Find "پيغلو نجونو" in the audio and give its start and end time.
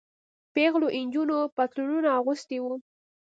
0.53-1.37